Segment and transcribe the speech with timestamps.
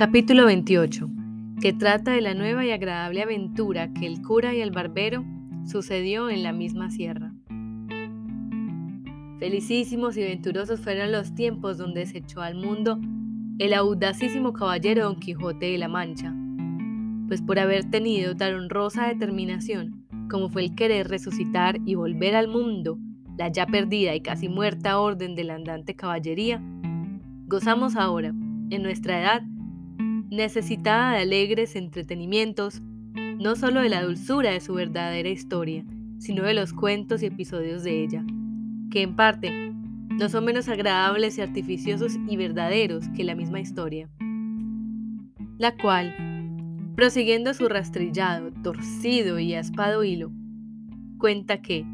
[0.00, 1.10] Capítulo 28,
[1.60, 5.26] que trata de la nueva y agradable aventura que el cura y el barbero
[5.66, 7.34] sucedió en la misma sierra.
[9.38, 12.98] Felicísimos y venturosos fueron los tiempos donde se echó al mundo
[13.58, 16.34] el audacísimo caballero Don Quijote de la Mancha,
[17.28, 22.48] pues por haber tenido tan honrosa determinación como fue el querer resucitar y volver al
[22.48, 22.96] mundo
[23.36, 26.58] la ya perdida y casi muerta orden de la andante caballería,
[27.48, 28.28] gozamos ahora,
[28.70, 29.42] en nuestra edad,
[30.30, 32.80] necesitada de alegres entretenimientos,
[33.38, 35.84] no solo de la dulzura de su verdadera historia,
[36.18, 38.24] sino de los cuentos y episodios de ella,
[38.90, 39.72] que en parte
[40.10, 44.08] no son menos agradables y artificiosos y verdaderos que la misma historia,
[45.58, 46.14] la cual,
[46.94, 50.30] prosiguiendo su rastrillado, torcido y aspado hilo,
[51.18, 51.84] cuenta que,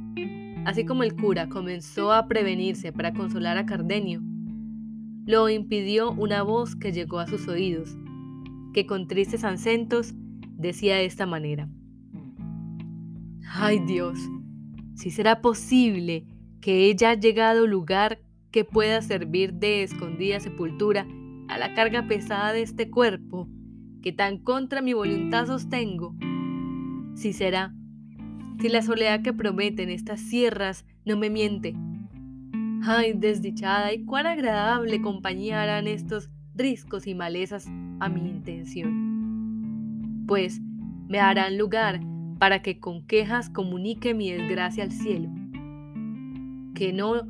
[0.64, 4.20] así como el cura comenzó a prevenirse para consolar a Cardenio,
[5.24, 7.96] lo impidió una voz que llegó a sus oídos,
[8.76, 10.12] que con tristes acentos
[10.58, 11.66] decía de esta manera.
[13.54, 14.18] Ay Dios,
[14.94, 16.26] si será posible
[16.60, 21.08] que ella haya llegado lugar que pueda servir de escondida sepultura
[21.48, 23.48] a la carga pesada de este cuerpo
[24.02, 26.14] que tan contra mi voluntad sostengo.
[27.14, 27.74] Si será,
[28.60, 31.74] si la soledad que prometen estas sierras no me miente.
[32.82, 40.24] Ay, desdichada y cuán agradable compañía harán estos riscos y malezas a mi intención.
[40.26, 40.60] Pues
[41.08, 42.00] me harán lugar
[42.38, 45.28] para que con quejas comunique mi desgracia al cielo.
[46.74, 47.22] Que no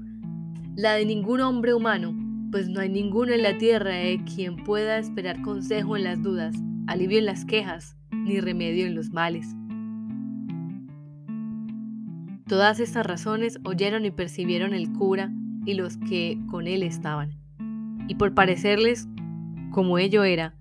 [0.77, 2.15] la de ningún hombre humano,
[2.51, 6.55] pues no hay ninguno en la tierra de quien pueda esperar consejo en las dudas,
[6.87, 9.55] alivio en las quejas, ni remedio en los males.
[12.47, 15.33] Todas estas razones oyeron y percibieron el cura
[15.65, 17.31] y los que con él estaban.
[18.07, 19.09] Y por parecerles
[19.77, 20.55] como ello era,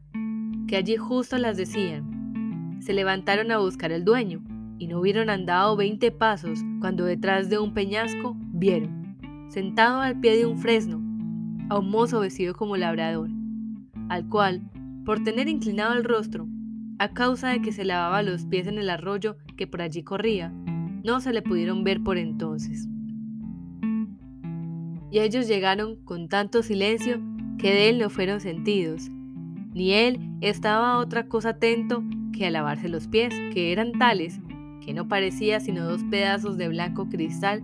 [0.68, 2.82] que allí justo las decían.
[2.82, 4.44] Se levantaron a buscar el dueño,
[4.78, 9.16] y no hubieron andado veinte pasos cuando detrás de un peñasco vieron,
[9.48, 10.98] sentado al pie de un fresno,
[11.70, 13.30] a un mozo vestido como labrador,
[14.10, 14.70] al cual,
[15.06, 16.50] por tener inclinado el rostro,
[17.00, 20.50] a causa de que se lavaba los pies en el arroyo que por allí corría,
[21.06, 22.90] no se le pudieron ver por entonces.
[25.10, 27.22] Y ellos llegaron con tanto silencio
[27.58, 29.10] que de él no fueron sentidos,
[29.74, 34.40] ni él estaba otra cosa atento que a lavarse los pies, que eran tales
[34.86, 37.64] que no parecía sino dos pedazos de blanco cristal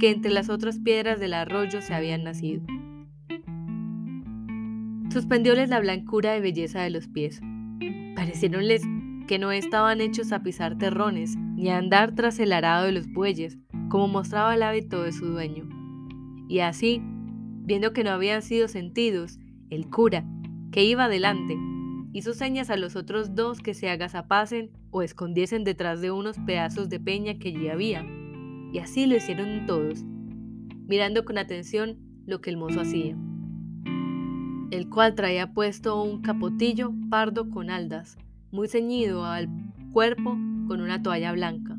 [0.00, 2.62] que entre las otras piedras del arroyo se habían nacido.
[5.10, 7.40] Suspendióles la blancura y belleza de los pies.
[8.16, 8.82] Parecieronles
[9.28, 13.12] que no estaban hechos a pisar terrones ni a andar tras el arado de los
[13.12, 13.58] bueyes,
[13.90, 15.68] como mostraba el hábito de su dueño.
[16.48, 17.02] Y así,
[17.64, 19.38] Viendo que no habían sido sentidos,
[19.70, 20.24] el cura,
[20.72, 21.56] que iba adelante,
[22.12, 26.88] hizo señas a los otros dos que se agazapasen o escondiesen detrás de unos pedazos
[26.88, 28.04] de peña que allí había,
[28.72, 30.02] y así lo hicieron todos,
[30.86, 33.16] mirando con atención lo que el mozo hacía,
[34.72, 38.18] el cual traía puesto un capotillo pardo con aldas,
[38.50, 39.48] muy ceñido al
[39.92, 40.36] cuerpo
[40.66, 41.78] con una toalla blanca.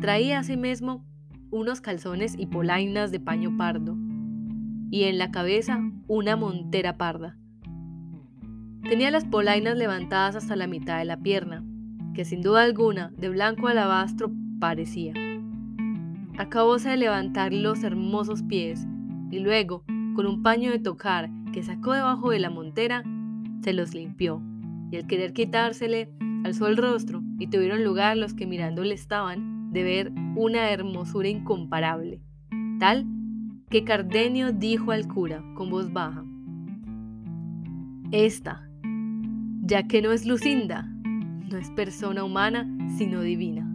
[0.00, 1.02] Traía asimismo
[1.50, 3.96] unos calzones y polainas de paño pardo,
[4.94, 7.36] y en la cabeza una montera parda.
[8.84, 11.64] Tenía las polainas levantadas hasta la mitad de la pierna,
[12.14, 15.12] que sin duda alguna de blanco alabastro parecía.
[16.38, 18.86] Acabóse de levantar los hermosos pies
[19.32, 19.82] y luego,
[20.14, 23.02] con un paño de tocar que sacó debajo de la montera,
[23.62, 24.40] se los limpió,
[24.92, 26.08] y al querer quitársele,
[26.44, 32.20] alzó el rostro y tuvieron lugar los que mirándole estaban de ver una hermosura incomparable,
[32.78, 33.08] tal
[33.74, 36.24] que Cardenio dijo al cura con voz baja,
[38.12, 38.70] Esta,
[39.62, 40.82] ya que no es Lucinda,
[41.50, 43.68] no es persona humana, sino divina.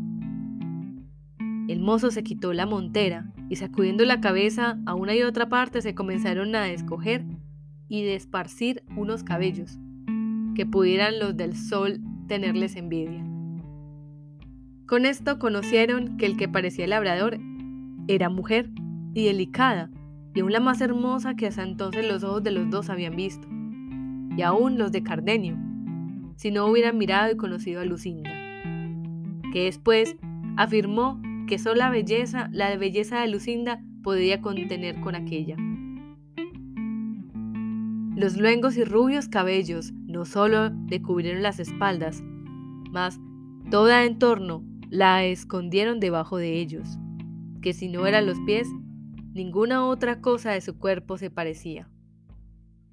[1.67, 5.81] El mozo se quitó la montera y sacudiendo la cabeza a una y otra parte
[5.81, 7.25] se comenzaron a escoger
[7.89, 9.79] y desparcir unos cabellos,
[10.55, 13.25] que pudieran los del sol tenerles envidia.
[14.87, 17.37] Con esto conocieron que el que parecía labrador
[18.07, 18.69] era mujer
[19.13, 19.89] y delicada,
[20.33, 23.47] y aún la más hermosa que hasta entonces los ojos de los dos habían visto,
[24.37, 25.57] y aún los de Cardenio,
[26.35, 28.31] si no hubieran mirado y conocido a Lucinda,
[29.51, 30.15] que después
[30.57, 35.55] afirmó que solo la belleza, la belleza de Lucinda podía contener con aquella.
[38.15, 42.21] Los luengos y rubios cabellos no solo le cubrieron las espaldas,
[42.91, 43.19] mas
[43.71, 46.97] toda en torno la escondieron debajo de ellos,
[47.61, 48.67] que si no eran los pies,
[49.39, 51.87] Ninguna otra cosa de su cuerpo se parecía.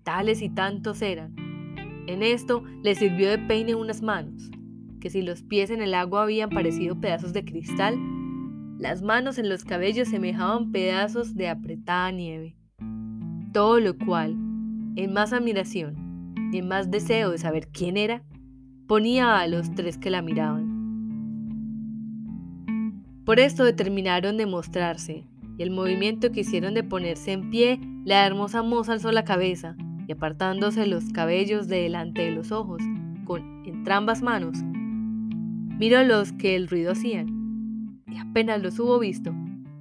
[0.04, 1.34] Tales y tantos eran,
[2.06, 4.52] En esto le sirvió de peine unas manos,
[5.00, 7.98] que si los pies en el agua habían parecido pedazos de cristal,
[8.78, 12.56] las manos en los cabellos semejaban pedazos de apretada nieve.
[13.52, 14.37] Todo lo cual,
[14.94, 15.96] en más admiración
[16.52, 18.22] y en más deseo de saber quién era,
[18.87, 20.76] ponía a los tres que la miraban.
[23.25, 25.26] Por esto determinaron de mostrarse,
[25.58, 29.76] y el movimiento que hicieron de ponerse en pie, la hermosa moza alzó la cabeza,
[30.06, 32.82] y apartándose los cabellos de delante de los ojos,
[33.25, 34.62] con entrambas manos,
[35.79, 39.35] miró los que el ruido hacían, y apenas los hubo visto,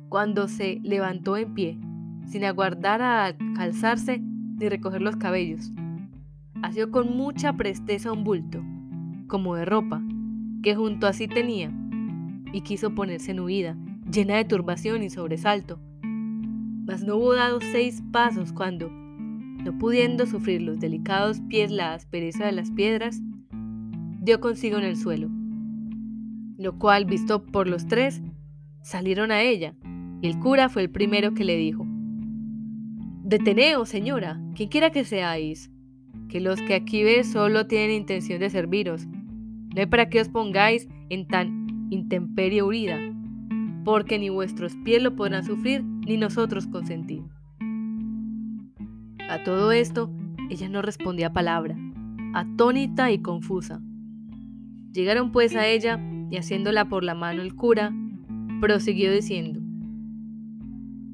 [0.10, 1.78] cuando se levantó en pie,
[2.26, 5.72] sin aguardar a calzarse ni recoger los cabellos.
[6.62, 8.64] Asió con mucha presteza un bulto,
[9.28, 10.02] como de ropa,
[10.64, 11.72] que junto a sí tenía,
[12.52, 13.78] y quiso ponerse en huida,
[14.12, 15.80] llena de turbación y sobresalto.
[16.86, 22.46] Mas no hubo dado seis pasos cuando, no pudiendo sufrir los delicados pies la aspereza
[22.46, 23.22] de las piedras,
[24.22, 25.30] dio consigo en el suelo,
[26.58, 28.22] lo cual, visto por los tres,
[28.82, 29.76] salieron a ella,
[30.22, 31.86] y el cura fue el primero que le dijo,
[33.24, 35.72] Deteneos, señora, quien quiera que seáis,
[36.30, 40.30] que los que aquí ve solo tienen intención de serviros, no hay para que os
[40.30, 43.00] pongáis en tan intemperie urida,
[43.86, 47.24] porque ni vuestros pies lo podrán sufrir, ni nosotros consentir.
[49.30, 50.12] A todo esto,
[50.50, 51.78] ella no respondía palabra,
[52.34, 53.80] atónita y confusa.
[54.92, 56.02] Llegaron pues a ella,
[56.32, 57.94] y haciéndola por la mano el cura,
[58.60, 59.62] prosiguió diciendo,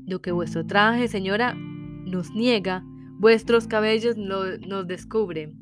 [0.06, 2.85] Lo que vuestro traje, señora, nos niega,
[3.19, 5.57] vuestros cabellos nos descubren.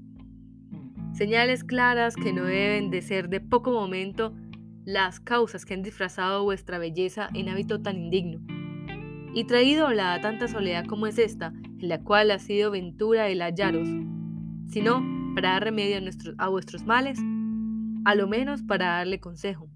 [1.13, 4.33] Señales claras que no deben de ser de poco momento
[4.89, 8.39] las causas que han disfrazado vuestra belleza en hábito tan indigno,
[9.35, 13.43] y traídola a tanta soledad como es esta, en la cual ha sido ventura el
[13.43, 13.87] hallaros,
[14.67, 15.05] sino
[15.35, 15.99] para dar remedio
[16.39, 17.19] a, vuestros males,
[18.03, 19.69] a lo menos para darle consejo.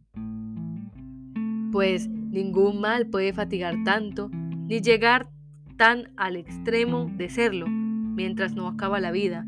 [1.71, 5.30] Pues ningún mal puede fatigar tanto, ni llegar
[5.77, 9.45] tan al extremo de serlo, mientras no acaba la vida,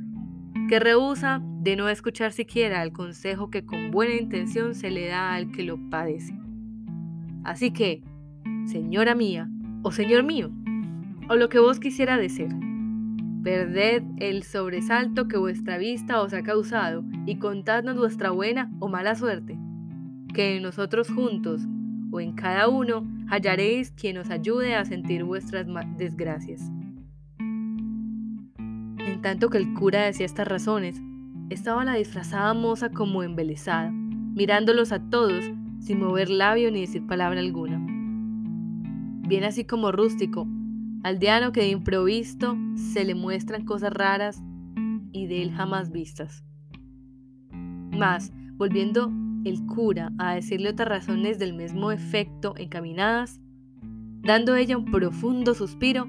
[0.69, 5.33] que rehúsa de no escuchar siquiera el consejo que con buena intención se le da
[5.33, 6.37] al que lo padece.
[7.43, 8.03] Así que,
[8.67, 9.49] señora mía,
[9.81, 10.51] o señor mío,
[11.27, 12.49] o lo que vos quisiera decir,
[13.43, 19.15] perded el sobresalto que vuestra vista os ha causado y contadnos vuestra buena o mala
[19.15, 19.57] suerte,
[20.35, 21.63] que en nosotros juntos
[22.11, 25.65] o en cada uno hallaréis quien os ayude a sentir vuestras
[25.97, 26.61] desgracias.
[27.39, 31.01] En tanto que el cura decía estas razones,
[31.49, 35.45] estaba la disfrazada moza como embelesada, mirándolos a todos
[35.79, 37.79] sin mover labio ni decir palabra alguna.
[39.27, 40.47] Bien así como rústico,
[41.03, 44.41] aldeano que de improvisto se le muestran cosas raras
[45.11, 46.43] y de él jamás vistas.
[47.51, 49.11] Mas, volviendo
[49.45, 53.39] el cura a decirle otras razones del mismo efecto encaminadas,
[54.21, 56.07] dando ella un profundo suspiro,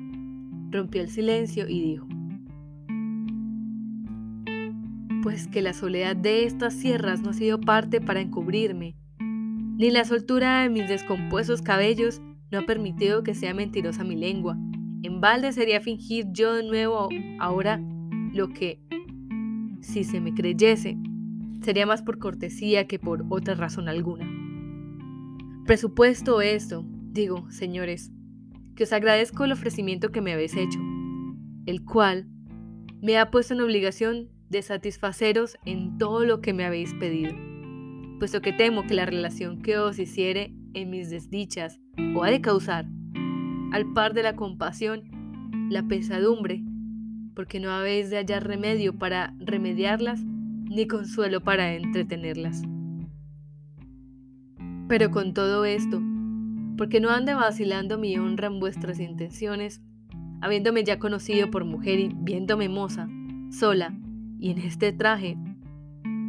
[0.71, 2.07] rompió el silencio y dijo,
[5.27, 10.05] pues que la soledad de estas sierras no ha sido parte para encubrirme, ni la
[10.05, 12.21] soltura de mis descompuestos cabellos
[12.53, 14.57] no ha permitido que sea mentirosa mi lengua.
[15.03, 17.09] En balde sería fingir yo de nuevo
[17.41, 17.81] ahora
[18.33, 18.81] lo que,
[19.81, 20.97] si se me creyese,
[21.61, 24.31] sería más por cortesía que por otra razón alguna.
[25.67, 28.13] Presupuesto esto, digo, señores,
[28.77, 30.79] que os agradezco el ofrecimiento que me habéis hecho,
[31.67, 32.29] el cual
[33.03, 37.35] me ha puesto en obligación de satisfaceros en todo lo que me habéis pedido,
[38.19, 41.81] puesto que temo que la relación que os hiciere en mis desdichas
[42.15, 42.87] o ha de causar,
[43.73, 45.05] al par de la compasión,
[45.71, 46.63] la pesadumbre,
[47.35, 52.63] porque no habéis de hallar remedio para remediarlas, ni consuelo para entretenerlas.
[54.89, 56.01] Pero con todo esto,
[56.77, 59.83] porque no ande vacilando mi honra en vuestras intenciones,
[60.41, 63.09] habiéndome ya conocido por mujer y viéndome moza,
[63.51, 63.95] sola,
[64.39, 65.37] y en este traje,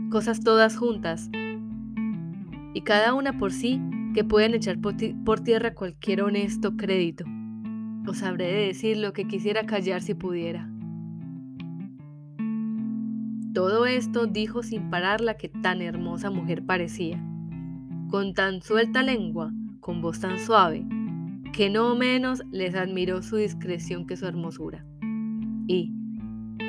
[0.09, 1.29] cosas todas juntas,
[2.73, 3.81] y cada una por sí
[4.13, 7.25] que pueden echar por, tierra cualquier honesto crédito.
[8.07, 10.69] Os habré de decir lo que quisiera callar si pudiera.
[13.53, 17.19] Todo esto dijo sin parar la que tan hermosa mujer parecía,
[18.09, 20.85] con tan suelta lengua, con voz tan suave,
[21.53, 24.85] que no menos les admiró su discreción que su hermosura.
[25.67, 25.93] Y,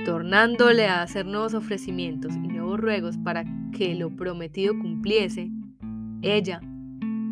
[0.09, 3.45] tornándole a hacer nuevos ofrecimientos y nuevos ruegos para
[3.77, 5.51] que lo prometido cumpliese,
[6.23, 6.61] ella,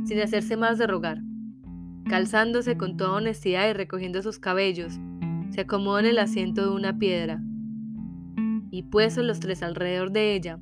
[0.04, 1.22] sin hacerse más de rogar,
[2.06, 5.00] calzándose con toda honestidad y recogiendo sus cabellos,
[5.48, 7.40] se acomodó en el asiento de una piedra,
[8.70, 10.60] y puestos los tres alrededor de ella,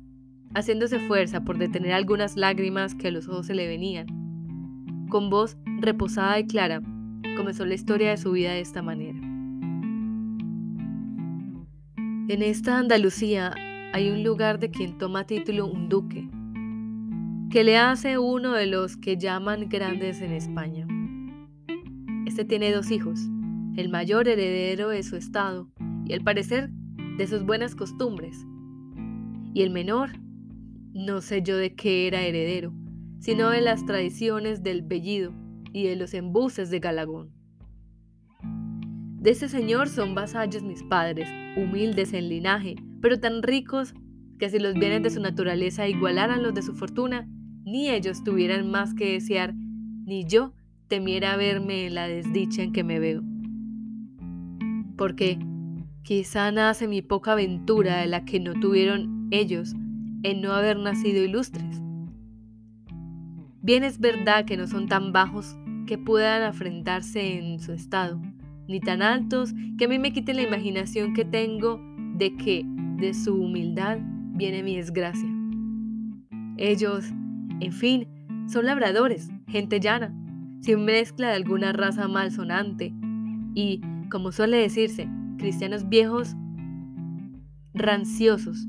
[0.53, 4.07] haciéndose fuerza por detener algunas lágrimas que a los ojos se le venían,
[5.09, 6.81] con voz reposada y clara,
[7.35, 9.19] comenzó la historia de su vida de esta manera.
[12.27, 13.53] En esta Andalucía
[13.93, 16.27] hay un lugar de quien toma título un duque,
[17.51, 20.87] que le hace uno de los que llaman grandes en España.
[22.25, 23.19] Este tiene dos hijos,
[23.77, 25.69] el mayor heredero de su estado
[26.07, 26.71] y al parecer
[27.19, 28.43] de sus buenas costumbres,
[29.53, 30.09] y el menor,
[30.93, 32.73] no sé yo de qué era heredero,
[33.19, 35.31] sino de las tradiciones del bellido
[35.73, 37.29] y de los embuses de Galagón.
[38.41, 43.93] De ese señor son vasallos mis padres, humildes en linaje, pero tan ricos
[44.39, 47.27] que si los bienes de su naturaleza igualaran los de su fortuna,
[47.63, 50.53] ni ellos tuvieran más que desear, ni yo
[50.87, 53.23] temiera verme en la desdicha en que me veo.
[54.97, 55.39] Porque
[56.03, 59.73] quizá nace mi poca aventura de la que no tuvieron ellos
[60.23, 61.81] en no haber nacido ilustres.
[63.61, 65.55] Bien es verdad que no son tan bajos
[65.87, 68.21] que puedan afrentarse en su estado,
[68.67, 71.79] ni tan altos que a mí me quiten la imaginación que tengo
[72.15, 72.63] de que
[72.97, 73.99] de su humildad
[74.33, 75.29] viene mi desgracia.
[76.57, 77.05] Ellos,
[77.59, 78.07] en fin,
[78.47, 80.13] son labradores, gente llana,
[80.61, 82.93] sin mezcla de alguna raza malsonante
[83.53, 86.35] y, como suele decirse, cristianos viejos
[87.73, 88.67] ranciosos,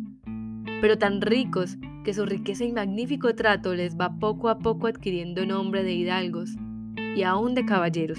[0.81, 5.47] pero tan ricos que su riqueza y magnífico trato les va poco a poco adquiriendo
[5.47, 6.57] nombre de hidalgos
[7.17, 8.19] y aún de caballeros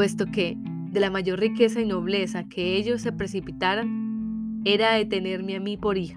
[0.00, 5.56] puesto que de la mayor riqueza y nobleza que ellos se precipitaran era de tenerme
[5.56, 6.16] a mí por hija,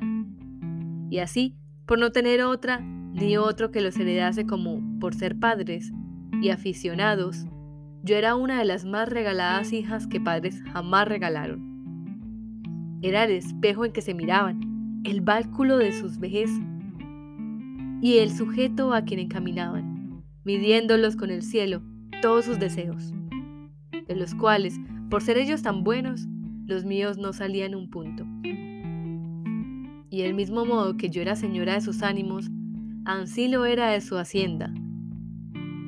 [1.10, 5.92] y así, por no tener otra ni otro que los heredase como por ser padres
[6.42, 7.46] y aficionados,
[8.04, 13.00] yo era una de las más regaladas hijas que padres jamás regalaron.
[13.02, 16.50] Era el espejo en que se miraban, el bálculo de sus vejez
[18.02, 21.82] y el sujeto a quien encaminaban, midiéndolos con el cielo
[22.22, 23.14] todos sus deseos
[24.08, 24.80] de los cuales,
[25.10, 26.28] por ser ellos tan buenos,
[26.66, 28.26] los míos no salían un punto.
[30.10, 32.50] Y del mismo modo que yo era señora de sus ánimos,
[33.06, 34.74] ansí lo era de su hacienda.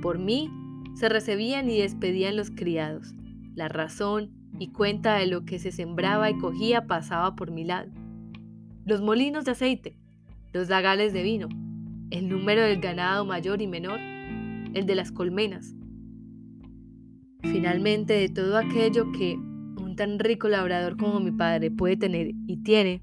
[0.01, 0.51] Por mí
[0.95, 3.13] se recibían y despedían los criados.
[3.53, 7.91] La razón y cuenta de lo que se sembraba y cogía pasaba por mi lado.
[8.85, 9.97] Los molinos de aceite,
[10.53, 11.49] los lagales de vino,
[12.11, 15.75] el número del ganado mayor y menor, el de las colmenas,
[17.51, 22.63] Finalmente, de todo aquello que un tan rico labrador como mi padre puede tener y
[22.63, 23.01] tiene,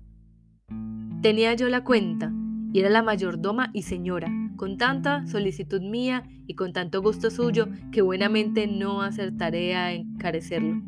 [1.22, 2.32] tenía yo la cuenta
[2.72, 7.68] y era la mayordoma y señora, con tanta solicitud mía y con tanto gusto suyo
[7.92, 10.82] que buenamente no acertaré a encarecerlo.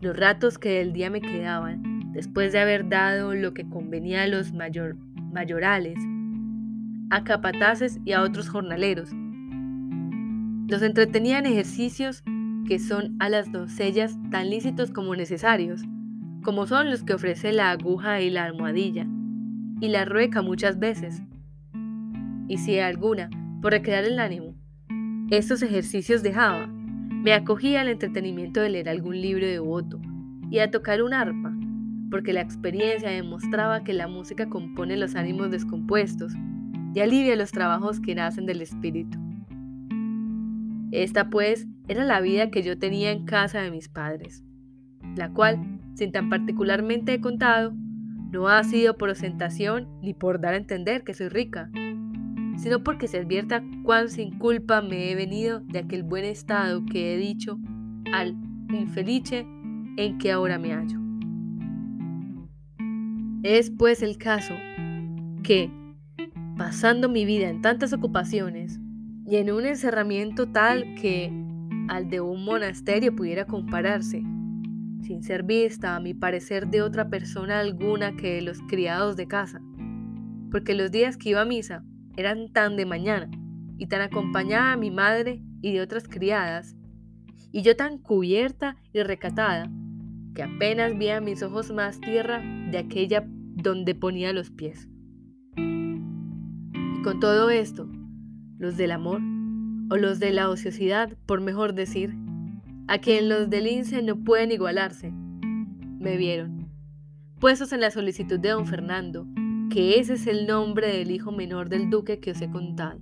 [0.00, 4.26] Los ratos que del día me quedaban, después de haber dado lo que convenía a
[4.26, 4.96] los mayor,
[5.32, 5.98] mayorales,
[7.10, 9.10] a capataces y a otros jornaleros,
[10.70, 12.22] los entretenían ejercicios
[12.68, 15.82] que son a las doncellas tan lícitos como necesarios,
[16.44, 19.04] como son los que ofrece la aguja y la almohadilla,
[19.80, 21.22] y la rueca muchas veces.
[22.46, 24.54] Y si alguna, por recrear el ánimo,
[25.30, 30.00] estos ejercicios dejaba, me acogía al entretenimiento de leer algún libro devoto
[30.52, 31.52] y a tocar un arpa,
[32.12, 36.32] porque la experiencia demostraba que la música compone los ánimos descompuestos
[36.94, 39.18] y alivia los trabajos que nacen del espíritu.
[40.92, 44.44] Esta pues era la vida que yo tenía en casa de mis padres,
[45.16, 47.72] la cual, sin tan particularmente he contado,
[48.32, 51.70] no ha sido por ostentación ni por dar a entender que soy rica,
[52.56, 57.14] sino porque se advierta cuán sin culpa me he venido de aquel buen estado que
[57.14, 57.58] he dicho
[58.12, 58.36] al
[58.72, 59.46] infelice
[59.96, 60.98] en que ahora me hallo.
[63.42, 64.54] Es pues el caso
[65.42, 65.70] que,
[66.56, 68.78] pasando mi vida en tantas ocupaciones,
[69.26, 71.32] y en un encerramiento tal que
[71.88, 74.22] al de un monasterio pudiera compararse,
[75.02, 79.26] sin ser vista a mi parecer de otra persona alguna que de los criados de
[79.26, 79.60] casa,
[80.50, 81.84] porque los días que iba a misa
[82.16, 83.30] eran tan de mañana
[83.78, 86.76] y tan acompañada a mi madre y de otras criadas,
[87.52, 89.70] y yo tan cubierta y recatada,
[90.34, 94.88] que apenas vi a mis ojos más tierra de aquella donde ponía los pies.
[95.56, 97.88] Y con todo esto,
[98.60, 99.22] los del amor,
[99.90, 102.14] o los de la ociosidad, por mejor decir,
[102.88, 106.68] a quien los del INSE no pueden igualarse, me vieron,
[107.38, 109.26] puestos en la solicitud de don Fernando,
[109.70, 113.00] que ese es el nombre del hijo menor del duque que os he contado.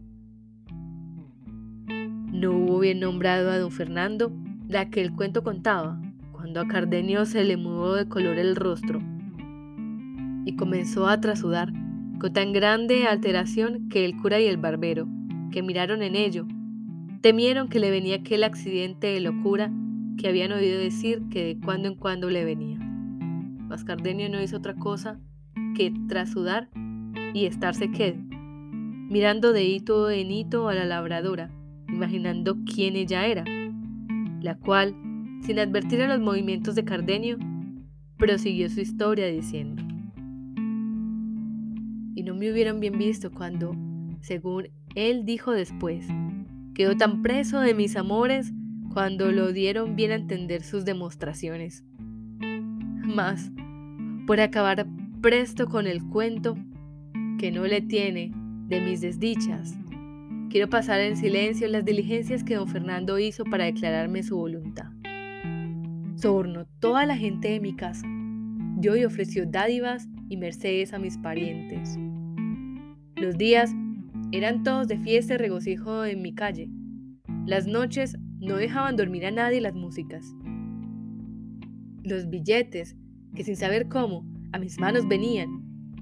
[1.88, 4.30] No hubo bien nombrado a don Fernando
[4.68, 6.00] la que el cuento contaba,
[6.30, 9.00] cuando a Cardenio se le mudó de color el rostro
[10.44, 11.72] y comenzó a trasudar
[12.20, 15.08] con tan grande alteración que el cura y el barbero,
[15.50, 16.46] que miraron en ello,
[17.20, 19.72] temieron que le venía aquel accidente de locura
[20.16, 22.78] que habían oído decir que de cuando en cuando le venía.
[22.78, 25.20] Mas Cardenio no hizo otra cosa
[25.76, 26.68] que trasudar
[27.34, 28.18] y estarse quedo,
[29.08, 31.50] mirando de hito en hito a la labradora,
[31.88, 33.44] imaginando quién ella era,
[34.40, 34.94] la cual,
[35.42, 37.38] sin advertir a los movimientos de Cardenio,
[38.16, 39.82] prosiguió su historia diciendo,
[42.14, 43.76] y no me hubieran bien visto cuando,
[44.20, 46.06] según él dijo después,
[46.74, 48.52] quedó tan preso de mis amores
[48.92, 51.84] cuando lo dieron bien a entender sus demostraciones.
[52.40, 53.52] Mas,
[54.26, 54.86] por acabar
[55.20, 56.56] presto con el cuento
[57.38, 58.32] que no le tiene
[58.66, 59.78] de mis desdichas,
[60.50, 64.90] quiero pasar en silencio las diligencias que don Fernando hizo para declararme su voluntad.
[66.16, 68.06] Sobornó toda la gente de mi casa,
[68.76, 71.96] dio y ofreció dádivas y mercedes a mis parientes.
[73.14, 73.72] Los días
[74.32, 76.68] eran todos de fiesta y regocijo en mi calle.
[77.46, 80.34] Las noches no dejaban dormir a nadie las músicas.
[82.02, 82.96] Los billetes,
[83.34, 85.48] que sin saber cómo, a mis manos venían,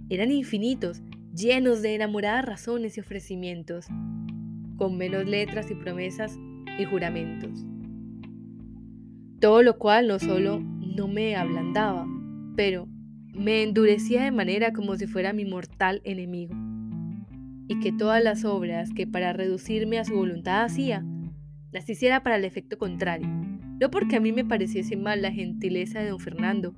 [0.09, 1.03] eran infinitos,
[1.35, 3.87] llenos de enamoradas razones y ofrecimientos,
[4.77, 6.39] con menos letras y promesas
[6.79, 7.65] y juramentos.
[9.41, 12.07] Todo lo cual no solo no me ablandaba,
[12.57, 12.89] pero
[13.33, 16.55] me endurecía de manera como si fuera mi mortal enemigo,
[17.69, 21.05] y que todas las obras que para reducirme a su voluntad hacía,
[21.73, 23.29] las hiciera para el efecto contrario,
[23.81, 26.75] no porque a mí me pareciese mal la gentileza de don Fernando,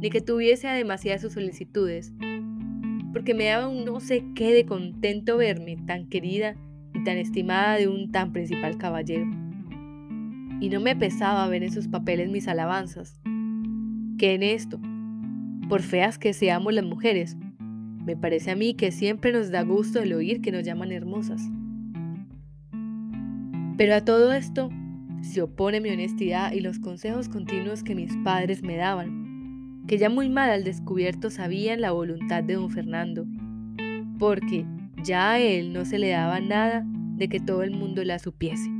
[0.00, 2.12] ni que tuviese demasiadas sus solicitudes,
[3.12, 6.56] porque me daba un no sé qué de contento verme tan querida
[6.94, 9.26] y tan estimada de un tan principal caballero.
[10.60, 13.20] Y no me pesaba ver en sus papeles mis alabanzas,
[14.18, 14.80] que en esto,
[15.68, 17.36] por feas que seamos las mujeres,
[18.04, 21.42] me parece a mí que siempre nos da gusto el oír que nos llaman hermosas.
[23.76, 24.70] Pero a todo esto
[25.22, 30.10] se opone mi honestidad y los consejos continuos que mis padres me daban, que ya
[30.10, 33.26] muy mal al descubierto sabían la voluntad de don Fernando,
[34.18, 34.66] porque
[35.02, 36.84] ya a él no se le daba nada
[37.16, 38.70] de que todo el mundo la supiese.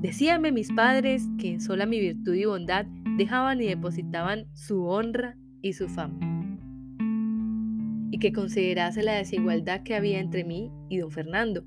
[0.00, 5.36] Decíanme mis padres que en sola mi virtud y bondad dejaban y depositaban su honra
[5.60, 6.18] y su fama,
[8.22, 11.64] que considerase la desigualdad que había entre mí y don Fernando,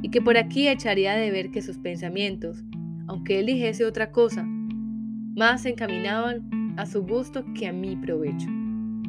[0.00, 2.62] y que por aquí echaría de ver que sus pensamientos,
[3.08, 8.46] aunque él dijese otra cosa, más se encaminaban a su gusto que a mi provecho,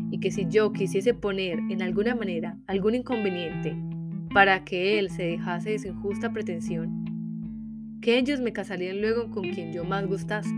[0.10, 3.76] y que si yo quisiese poner en alguna manera algún inconveniente
[4.34, 9.52] para que él se dejase de su injusta pretensión, que ellos me casarían luego con
[9.52, 10.50] quien yo más gustase.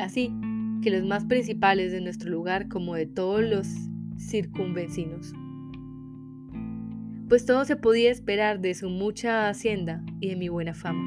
[0.00, 0.32] Así
[0.82, 3.87] que los más principales de nuestro lugar como de todos los
[4.18, 5.32] circunvecinos
[7.28, 11.04] pues todo se podía esperar de su mucha hacienda y de mi buena fama.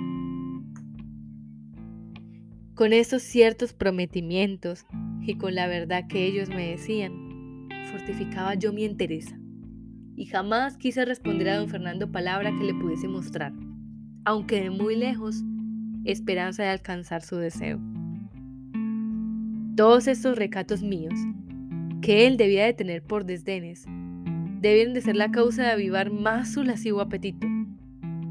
[2.76, 4.86] Con esos ciertos prometimientos
[5.22, 9.38] y con la verdad que ellos me decían, fortificaba yo mi entereza,
[10.16, 13.54] y jamás quise responder a don Fernando palabra que le pudiese mostrar,
[14.24, 15.44] aunque de muy lejos,
[16.06, 17.80] esperanza de alcanzar su deseo.
[19.76, 21.16] Todos estos recatos míos,
[22.02, 23.86] que él debía de tener por desdenes,
[24.60, 27.48] deben de ser la causa de avivar más su lascivo apetito,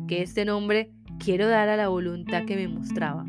[0.09, 3.26] que este nombre quiero dar a la voluntad que me mostraba,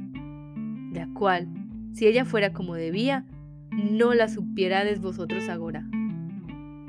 [0.93, 1.47] la cual,
[1.93, 3.25] si ella fuera como debía,
[3.71, 5.87] no la supierais vosotros ahora,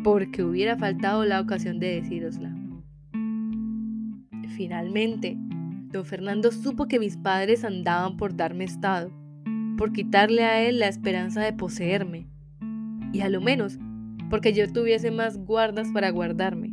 [0.03, 2.57] porque hubiera faltado la ocasión de decírosla.
[4.57, 5.37] Finalmente,
[5.91, 9.13] don Fernando supo que mis padres andaban por darme estado,
[9.77, 12.32] por quitarle a él la esperanza de poseerme,
[13.13, 13.79] y a lo menos
[14.33, 16.73] porque yo tuviese más guardas para guardarme.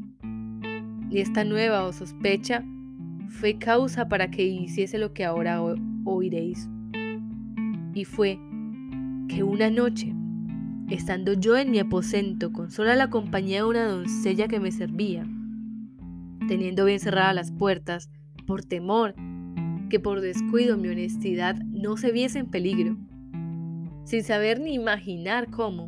[1.10, 2.63] Y esta nueva o sospecha
[3.28, 5.62] fue causa para que hiciese lo que ahora
[6.06, 6.69] oiréis.
[7.93, 8.39] Y fue
[9.28, 10.13] que una noche,
[10.89, 15.28] estando yo en mi aposento con sola la compañía de una doncella que me servía,
[16.47, 18.10] teniendo bien cerradas las puertas,
[18.47, 19.15] por temor
[19.89, 22.95] que por descuido mi honestidad no se viese en peligro,
[24.06, 25.88] sin saber ni imaginar cómo,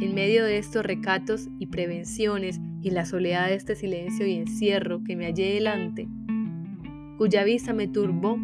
[0.00, 5.02] en medio de estos recatos y prevenciones y la soledad de este silencio y encierro
[5.04, 6.08] que me hallé delante,
[7.18, 8.36] cuya vista me turbó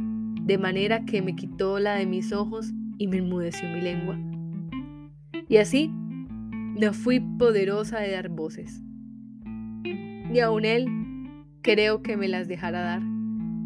[0.42, 4.18] de manera que me quitó la de mis ojos y me enmudeció mi lengua.
[5.48, 8.82] Y así no fui poderosa de dar voces.
[10.32, 10.86] Y aun él
[11.62, 13.02] creo que me las dejara dar,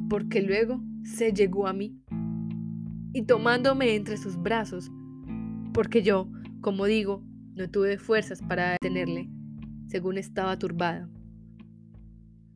[0.09, 2.01] porque luego se llegó a mí.
[3.16, 4.90] y tomándome entre sus brazos,
[5.73, 6.29] porque yo,
[6.61, 7.23] como digo,
[7.55, 9.29] no tuve fuerzas para detenerle,
[9.87, 11.09] según estaba turbada.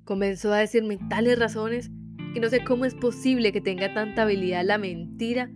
[0.04, 1.90] Comenzó a decirme tales razones
[2.32, 5.50] que no sé cómo es posible que tenga tanta habilidad la mentira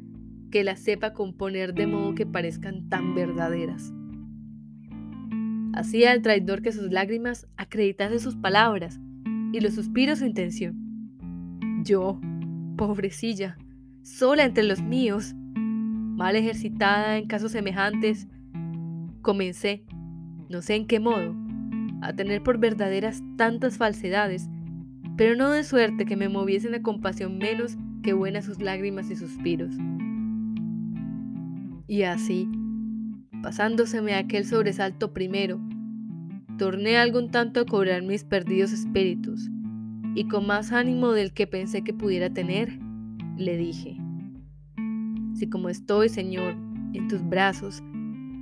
[0.50, 3.92] que la sepa componer de modo que parezcan tan verdaderas.
[5.74, 9.00] Hacía al traidor que sus lágrimas acreditasen sus palabras
[9.52, 11.10] y los suspiros su intención.
[11.82, 12.20] Yo,
[12.76, 13.56] pobrecilla,
[14.02, 18.28] sola entre los míos, mal ejercitada en casos semejantes,
[19.22, 19.84] comencé,
[20.48, 21.34] no sé en qué modo,
[22.02, 24.48] a tener por verdaderas tantas falsedades,
[25.16, 29.16] pero no de suerte que me moviesen a compasión menos que buenas sus lágrimas y
[29.16, 29.74] suspiros.
[31.86, 32.48] Y así,
[33.42, 35.60] pasándoseme aquel sobresalto primero,
[36.58, 39.48] torné algún tanto a cobrar mis perdidos espíritus,
[40.14, 42.78] y con más ánimo del que pensé que pudiera tener,
[43.36, 43.96] le dije,
[45.34, 46.54] si como estoy, Señor,
[46.92, 47.82] en tus brazos,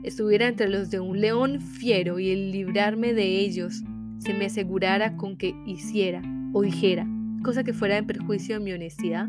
[0.02, 3.82] estuviera entre los de un león fiero y el librarme de ellos
[4.18, 7.06] se me asegurara con que hiciera o dijera
[7.42, 9.28] cosa que fuera en perjuicio de mi honestidad,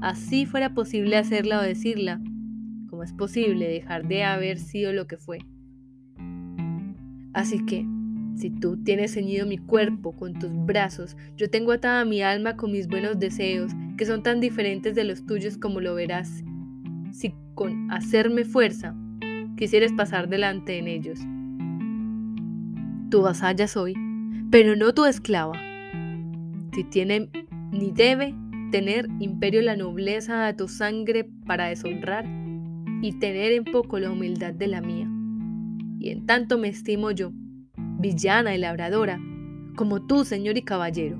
[0.00, 2.20] así fuera posible hacerla o decirla,
[2.88, 5.38] como es posible dejar de haber sido lo que fue.
[7.32, 7.86] Así que,
[8.36, 12.72] si tú tienes ceñido mi cuerpo con tus brazos, yo tengo atada mi alma con
[12.72, 16.42] mis buenos deseos, que son tan diferentes de los tuyos como lo verás,
[17.12, 18.94] si con hacerme fuerza
[19.60, 21.18] quisieras pasar delante en ellos.
[23.10, 23.94] Tu vasalla soy,
[24.50, 25.52] pero no tu esclava.
[26.72, 27.28] Si tiene
[27.70, 28.34] ni debe
[28.72, 32.24] tener imperio la nobleza de tu sangre para deshonrar
[33.02, 35.06] y tener en poco la humildad de la mía.
[35.98, 37.30] Y en tanto me estimo yo,
[37.98, 39.20] villana y labradora,
[39.76, 41.18] como tú, señor y caballero.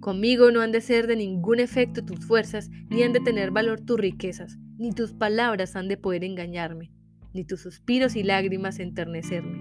[0.00, 3.80] Conmigo no han de ser de ningún efecto tus fuerzas, ni han de tener valor
[3.80, 6.90] tus riquezas, ni tus palabras han de poder engañarme
[7.34, 9.60] ni tus suspiros y lágrimas enternecerme.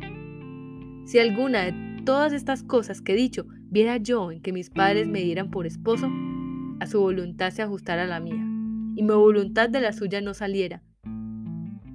[1.05, 5.07] Si alguna de todas estas cosas que he dicho viera yo en que mis padres
[5.07, 6.09] me dieran por esposo,
[6.79, 8.45] a su voluntad se ajustara la mía,
[8.95, 10.83] y mi voluntad de la suya no saliera.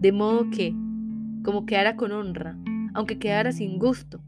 [0.01, 0.75] De modo que,
[1.45, 2.59] como quedara con honra,
[2.95, 4.21] aunque quedara sin gusto,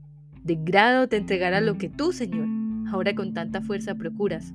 [0.45, 2.47] de grado te entregara lo que tú, Señor,
[2.89, 4.55] ahora con tanta fuerza procuras.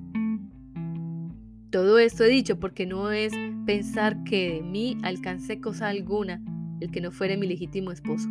[1.72, 3.34] Todo esto he dicho porque no es
[3.66, 6.42] pensar que de mí alcance cosa alguna
[6.80, 8.30] el que no fuere mi legítimo esposo.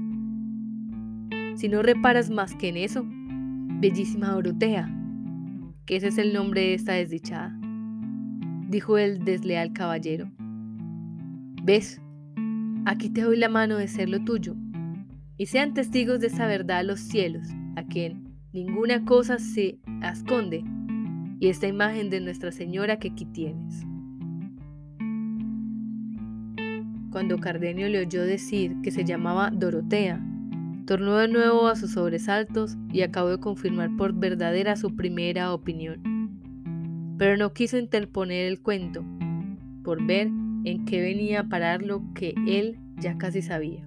[1.57, 4.91] Si no reparas más que en eso, bellísima Dorotea,
[5.87, 7.57] que ese es el nombre de esta desdichada,
[8.69, 10.31] dijo el desleal caballero.
[11.63, 12.01] ¿Ves?
[12.87, 14.57] Aquí te doy la mano de ser lo tuyo,
[15.37, 20.65] y sean testigos de esa verdad los cielos, a quien ninguna cosa se esconde,
[21.41, 23.87] y esta imagen de Nuestra Señora que aquí tienes.
[27.15, 30.21] Cuando Cardenio le oyó decir que se llamaba Dorotea,
[30.85, 37.15] tornó de nuevo a sus sobresaltos y acabó de confirmar por verdadera su primera opinión.
[37.17, 39.05] Pero no quiso interponer el cuento,
[39.85, 40.27] por ver
[40.65, 43.87] en qué venía a parar lo que él ya casi sabía.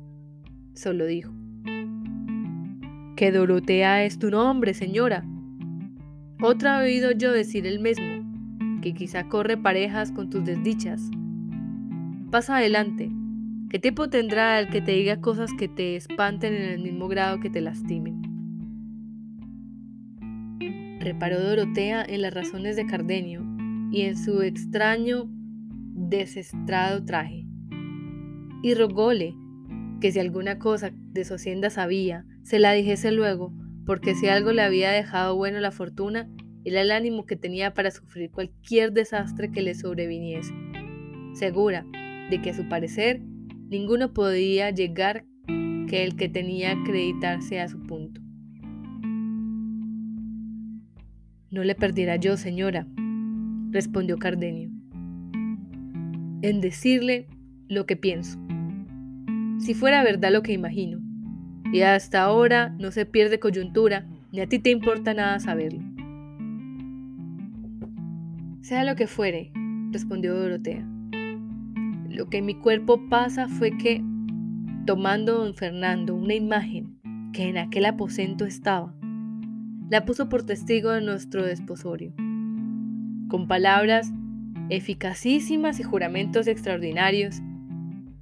[0.74, 1.34] Solo dijo,
[3.18, 5.26] que Dorotea es tu nombre, señora.
[6.42, 8.24] Otra he oído yo decir el mismo,
[8.82, 11.12] que quizá corre parejas con tus desdichas.
[12.30, 13.10] Pasa adelante,
[13.70, 17.42] ¿Qué tiempo tendrá el que te diga cosas que te espanten en el mismo grado
[17.42, 18.22] que te lastimen?
[21.02, 23.46] Reparó Dorotea en las razones de Cardenio
[23.92, 27.46] y en su extraño, desestrado traje.
[28.63, 29.36] Y rogóle
[30.00, 33.54] que si alguna cosa de su hacienda sabía, se la dijese luego,
[33.86, 36.30] porque si algo le había dejado bueno la fortuna,
[36.63, 40.54] era el ánimo que tenía para sufrir cualquier desastre que le sobreviniese,
[41.34, 41.86] segura
[42.30, 43.22] de que a su parecer
[43.70, 45.26] Ninguno podía llegar
[45.90, 48.22] que el que tenía acreditarse a su punto.
[51.52, 52.88] No le perdiera yo, señora,
[53.72, 54.70] respondió Cardenio,
[56.42, 57.28] en decirle
[57.68, 58.40] lo que pienso.
[59.60, 61.00] Si fuera verdad lo que imagino,
[61.74, 65.84] y hasta ahora no se pierde coyuntura, ni a ti te importa nada saberlo.
[68.62, 69.52] Sea lo que fuere,
[69.92, 70.97] respondió Dorotea.
[72.18, 74.04] Lo que mi cuerpo pasa fue que,
[74.88, 76.98] tomando don Fernando una imagen
[77.32, 78.92] que en aquel aposento estaba,
[79.92, 82.16] la puso por testigo de nuestro desposorio.
[83.30, 84.12] Con palabras
[84.72, 87.40] eficacísimas y juramentos extraordinarios,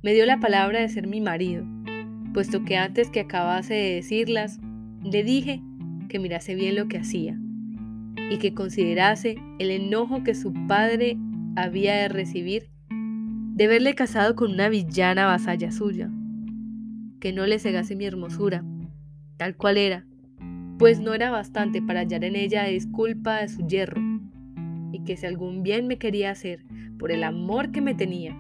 [0.04, 1.66] me dio la palabra de ser mi marido,
[2.34, 4.60] puesto que antes que acabase de decirlas,
[5.06, 5.62] le dije
[6.10, 7.40] que mirase bien lo que hacía
[8.30, 11.18] y que considerase el enojo que su padre
[11.56, 12.75] había de recibir
[13.56, 16.12] de verle casado con una villana vasalla suya,
[17.22, 18.66] que no le cegase mi hermosura,
[19.38, 20.06] tal cual era,
[20.78, 24.02] pues no era bastante para hallar en ella disculpa de su yerro,
[24.92, 26.66] y que si algún bien me quería hacer
[27.00, 28.38] por el amor que me tenía,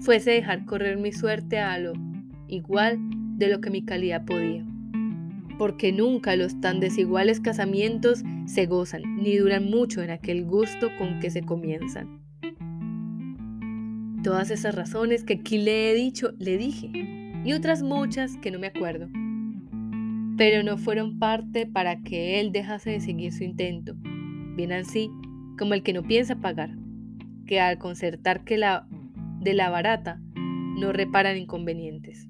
[0.00, 1.92] fuese dejar correr mi suerte a lo
[2.48, 2.98] igual
[3.38, 4.66] de lo que mi calidad podía.
[5.56, 11.20] Porque nunca los tan desiguales casamientos se gozan ni duran mucho en aquel gusto con
[11.20, 12.21] que se comienzan.
[14.22, 16.90] Todas esas razones que aquí le he dicho, le dije,
[17.44, 19.08] y otras muchas que no me acuerdo.
[20.36, 23.94] Pero no fueron parte para que él dejase de seguir su intento,
[24.56, 25.10] bien así
[25.58, 26.70] como el que no piensa pagar,
[27.46, 28.86] que al concertar que la
[29.40, 32.28] de la barata no reparan inconvenientes.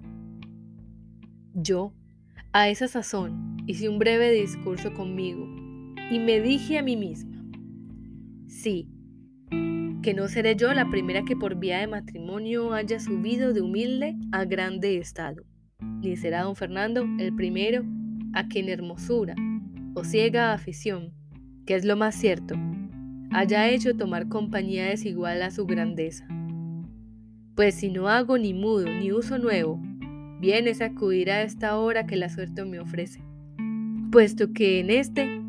[1.53, 1.93] Yo,
[2.53, 5.47] a esa sazón, hice un breve discurso conmigo
[6.11, 7.45] y me dije a mí misma,
[8.47, 8.89] sí,
[10.03, 14.17] que no seré yo la primera que por vía de matrimonio haya subido de humilde
[14.33, 15.45] a grande estado,
[16.01, 17.85] ni será don Fernando el primero
[18.35, 19.37] a quien hermosura
[19.95, 21.13] o ciega afición,
[21.67, 22.57] que es lo más cierto,
[23.31, 26.27] haya hecho tomar compañía desigual a su grandeza.
[27.55, 29.81] Pues si no hago ni mudo ni uso nuevo,
[30.41, 33.23] bien es acudir a esta hora que la suerte me ofrece,
[34.11, 35.42] puesto que en este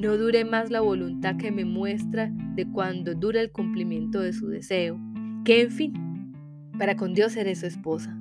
[0.00, 4.48] no dure más la voluntad que me muestra de cuando dura el cumplimiento de su
[4.48, 4.98] deseo,
[5.44, 6.32] que en fin,
[6.78, 8.16] para con Dios seré su esposa.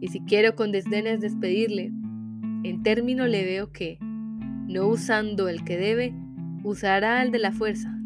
[0.00, 1.92] Y si quiero con desdenes despedirle,
[2.64, 6.14] en término le veo que, no usando el que debe,
[6.64, 7.96] usará el de la fuerza,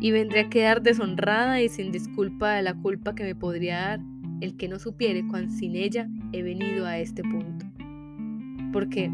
[0.00, 4.00] y vendré a quedar deshonrada y sin disculpa de la culpa que me podría dar
[4.40, 7.66] el que no supiere cuán sin ella he venido a este punto.
[8.72, 9.10] Porque,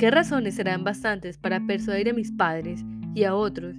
[0.00, 3.76] ¿qué razones serán bastantes para persuadir a mis padres y a otros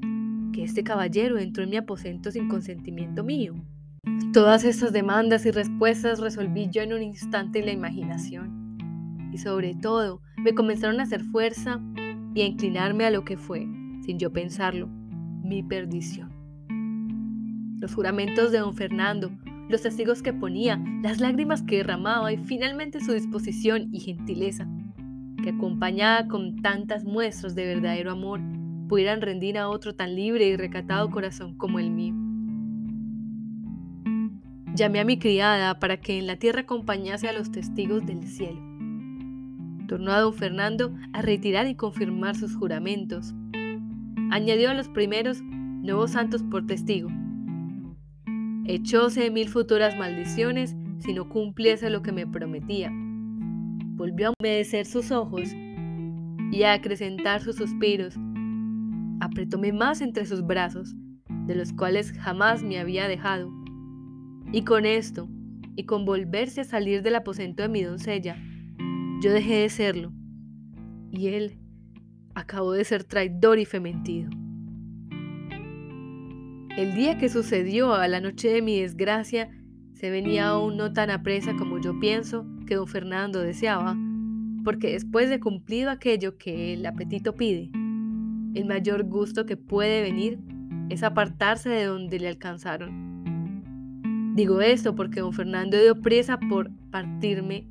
[0.53, 3.55] que este caballero entró en mi aposento sin consentimiento mío?
[4.31, 8.77] Todas estas demandas y respuestas resolví yo en un instante en la imaginación.
[9.33, 11.81] Y sobre todo, me comenzaron a hacer fuerza
[12.35, 13.61] y a inclinarme a lo que fue,
[14.05, 14.89] sin yo pensarlo,
[15.43, 16.29] mi perdición.
[17.79, 19.31] Los juramentos de don Fernando,
[19.69, 24.67] los testigos que ponía, las lágrimas que derramaba y finalmente su disposición y gentileza,
[25.43, 28.39] que acompañada con tantas muestras de verdadero amor,
[28.87, 32.15] pudieran rendir a otro tan libre y recatado corazón como el mío.
[34.75, 38.61] Llamé a mi criada para que en la tierra acompañase a los testigos del cielo.
[39.87, 43.33] Tornó a don Fernando a retirar y confirmar sus juramentos,
[44.31, 47.09] Añadió a los primeros nuevos santos por testigo.
[48.63, 52.93] Echóse mil futuras maldiciones si no cumpliese lo que me prometía.
[54.01, 55.53] Volvió a humedecer sus ojos
[56.51, 58.15] y a acrecentar sus suspiros.
[59.19, 60.95] Apretóme más entre sus brazos,
[61.45, 63.51] de los cuales jamás me había dejado.
[64.51, 65.29] Y con esto,
[65.75, 68.37] y con volverse a salir del aposento de mi doncella,
[69.21, 70.11] yo dejé de serlo.
[71.11, 71.59] Y él,
[72.33, 74.31] acabó de ser traidor y fementido.
[76.75, 79.51] El día que sucedió a la noche de mi desgracia
[79.93, 83.97] se venía aún no tan apresa como yo pienso que don Fernando deseaba,
[84.63, 87.69] porque después de cumplido aquello que el apetito pide,
[88.53, 90.39] el mayor gusto que puede venir
[90.89, 94.33] es apartarse de donde le alcanzaron.
[94.37, 97.67] Digo esto porque don Fernando dio prisa por partirme,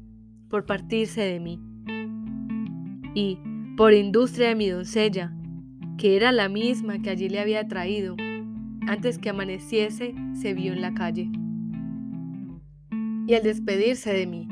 [0.50, 1.58] por partirse de mí.
[3.14, 3.38] Y,
[3.78, 5.32] por industria de mi doncella,
[5.96, 8.16] que era la misma que allí le había traído.
[8.86, 11.30] Antes que amaneciese, se vio en la calle.
[13.26, 14.46] Y al despedirse de mí,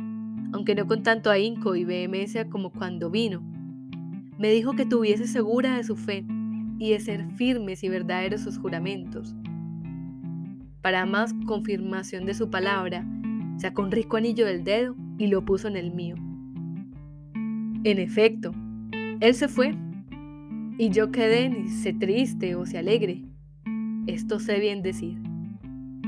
[0.52, 3.42] aunque no con tanto ahínco y vehemencia como cuando vino,
[4.38, 6.24] me dijo que tuviese segura de su fe
[6.78, 9.34] y de ser firmes y verdaderos sus juramentos.
[10.80, 13.04] Para más confirmación de su palabra,
[13.58, 16.14] sacó un rico anillo del dedo y lo puso en el mío.
[17.84, 18.52] En efecto,
[19.20, 19.74] él se fue
[20.78, 23.24] y yo quedé ni se triste o se alegre.
[24.06, 25.18] Esto sé bien decir,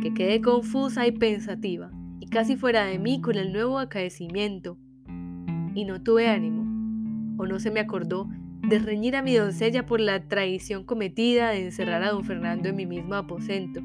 [0.00, 1.90] que quedé confusa y pensativa
[2.30, 4.78] casi fuera de mí con el nuevo acaecimiento
[5.74, 6.62] y no tuve ánimo
[7.38, 8.28] o no se me acordó
[8.62, 12.76] de reñir a mi doncella por la traición cometida de encerrar a don Fernando en
[12.76, 13.80] mi mismo aposento,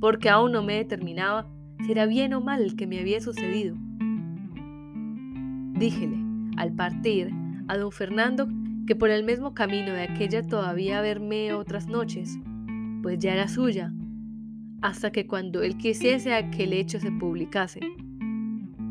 [0.00, 1.46] porque aún no me determinaba
[1.84, 3.74] si era bien o mal que me había sucedido.
[5.78, 6.18] Díjele,
[6.56, 7.30] al partir,
[7.68, 8.48] a don Fernando
[8.86, 12.38] que por el mismo camino de aquella todavía verme otras noches,
[13.02, 13.92] pues ya era suya,
[14.82, 17.80] hasta que cuando él quisiese aquel hecho se publicase.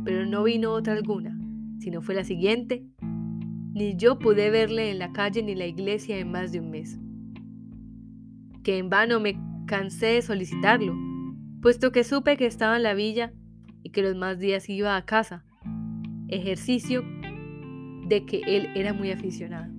[0.03, 1.37] Pero no vino otra alguna,
[1.79, 2.85] sino fue la siguiente,
[3.73, 6.99] ni yo pude verle en la calle ni la iglesia en más de un mes.
[8.63, 10.95] Que en vano me cansé de solicitarlo,
[11.61, 13.33] puesto que supe que estaba en la villa
[13.83, 15.45] y que los más días iba a casa,
[16.27, 17.03] ejercicio
[18.07, 19.73] de que él era muy aficionado.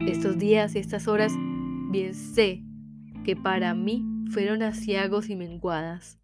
[0.00, 1.32] Estos días y estas horas,
[1.90, 2.67] bien sé
[3.24, 6.18] que para mí fueron asiagos y menguadas,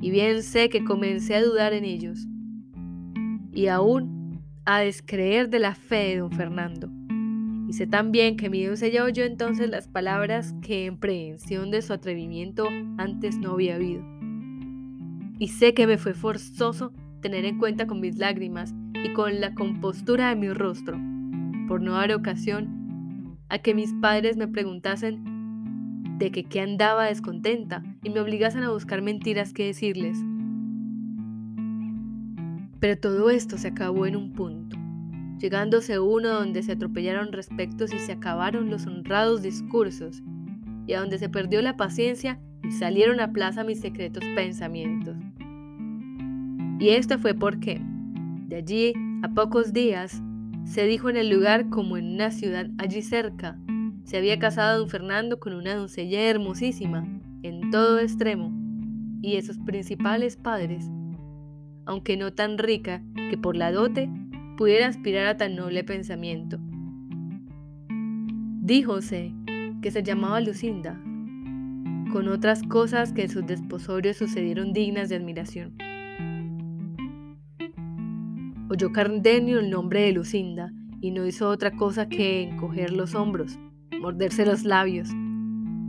[0.00, 2.26] y bien sé que comencé a dudar en ellos,
[3.52, 6.90] y aún a descreer de la fe de don Fernando.
[7.68, 11.92] Y sé también que mi se oyó entonces las palabras que en prevención de su
[11.92, 14.02] atrevimiento antes no había habido.
[15.38, 19.54] Y sé que me fue forzoso tener en cuenta con mis lágrimas y con la
[19.54, 20.98] compostura de mi rostro,
[21.68, 25.37] por no dar ocasión a que mis padres me preguntasen
[26.18, 30.18] de que qué andaba descontenta y me obligasen a buscar mentiras que decirles.
[32.80, 34.76] Pero todo esto se acabó en un punto,
[35.38, 40.22] llegándose uno donde se atropellaron respectos y se acabaron los honrados discursos,
[40.86, 45.16] y a donde se perdió la paciencia y salieron a plaza mis secretos pensamientos.
[46.80, 47.80] Y esto fue porque,
[48.46, 50.22] de allí a pocos días,
[50.64, 53.58] se dijo en el lugar como en una ciudad allí cerca,
[54.08, 57.06] se había casado don Fernando con una doncella hermosísima,
[57.42, 58.50] en todo extremo,
[59.20, 60.88] y de sus principales padres,
[61.84, 64.08] aunque no tan rica que por la dote
[64.56, 66.58] pudiera aspirar a tan noble pensamiento.
[68.62, 69.34] Díjose
[69.82, 70.98] que se llamaba Lucinda,
[72.10, 75.76] con otras cosas que en sus desposorios sucedieron dignas de admiración.
[78.70, 83.58] Oyó Cardenio el nombre de Lucinda y no hizo otra cosa que encoger los hombros
[84.00, 85.10] morderse los labios,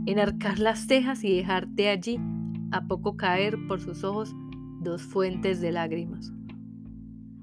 [0.06, 2.18] enarcar las cejas y dejarte allí
[2.72, 4.34] a poco caer por sus ojos
[4.80, 6.32] dos fuentes de lágrimas.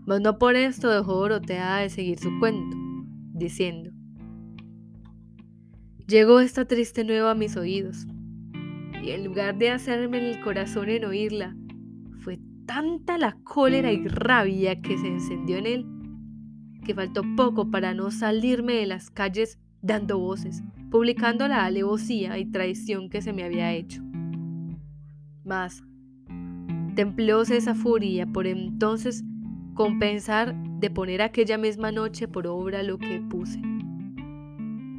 [0.06, 2.78] Mas no por esto dejó Dorotea de seguir su cuento,
[3.34, 3.92] diciendo,
[6.08, 8.08] Llegó esta triste nueva a mis oídos,
[9.04, 11.56] y en lugar de hacerme el corazón en oírla,
[12.22, 15.86] fue tanta la cólera y rabia que se encendió en él,
[16.86, 22.46] que faltó poco para no salirme de las calles dando voces, publicando la alevosía y
[22.46, 24.04] traición que se me había hecho.
[25.46, 25.82] Mas,
[26.96, 29.24] templóse esa furia por entonces
[29.74, 33.62] compensar de poner aquella misma noche por obra lo que puse,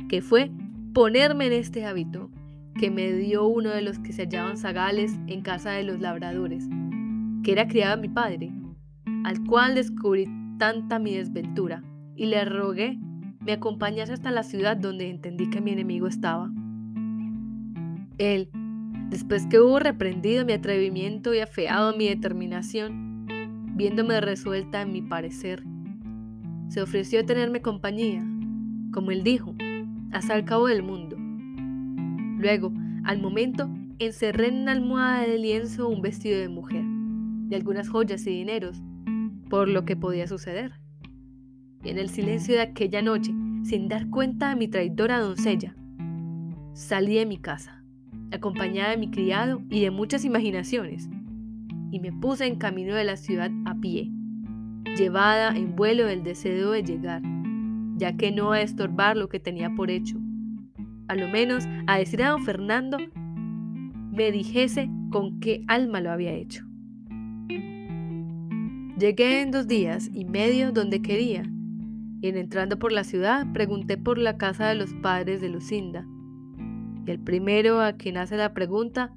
[0.09, 0.51] que fue
[0.94, 2.31] ponerme en este hábito
[2.74, 6.66] que me dio uno de los que se hallaban zagales en casa de los labradores,
[7.42, 8.53] que era criado mi padre,
[9.24, 10.27] al cual descubrí
[10.59, 11.83] tanta mi desventura,
[12.16, 12.98] y le rogué
[13.48, 16.50] me acompañase hasta la ciudad donde entendí que mi enemigo estaba.
[18.18, 18.50] Él,
[19.08, 23.26] después que hubo reprendido mi atrevimiento y afeado mi determinación,
[23.74, 25.64] viéndome resuelta en mi parecer,
[26.68, 28.22] se ofreció a tenerme compañía,
[28.92, 29.54] como él dijo,
[30.12, 31.16] hasta el cabo del mundo.
[32.38, 32.70] Luego,
[33.04, 38.26] al momento, encerré en una almohada de lienzo un vestido de mujer, de algunas joyas
[38.26, 38.82] y dineros,
[39.48, 40.88] por lo que podía suceder y
[41.88, 43.33] en el silencio de aquella noche,
[43.64, 45.74] sin dar cuenta a mi traidora doncella,
[46.74, 47.83] salí de mi casa,
[48.31, 51.09] acompañada de mi criado y de muchas imaginaciones,
[51.90, 54.11] y me puse en camino de la ciudad a pie,
[54.96, 57.22] llevada en vuelo del deseo de llegar,
[57.96, 60.18] ya que no a estorbar lo que tenía por hecho,
[61.09, 62.98] a lo menos a decir a don Fernando
[64.12, 66.64] me dijese con qué alma lo había hecho.
[68.98, 71.44] Llegué en dos días y medio donde quería,
[72.22, 76.07] en entrando por la ciudad pregunté por la casa de los padres de Lucinda.
[77.07, 79.14] Y el primero a quien hace la pregunta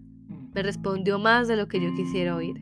[0.54, 2.62] me respondió más de lo que yo quisiera oír.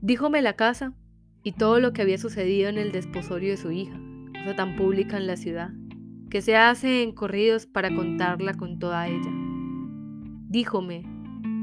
[0.00, 0.94] Díjome la casa
[1.42, 3.98] y todo lo que había sucedido en el desposorio de su hija,
[4.32, 5.70] cosa tan pública en la ciudad,
[6.30, 9.30] que se hace en corridos para contarla con toda ella.
[10.48, 11.04] Díjome